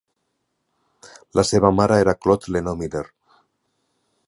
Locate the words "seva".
1.49-1.71